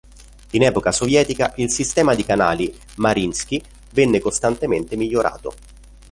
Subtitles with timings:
[0.53, 3.61] In epoca sovietica il sistema di canali Mariinskij
[3.93, 5.53] venne costantemente migliorato.